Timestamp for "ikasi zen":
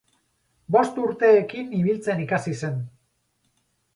2.25-2.79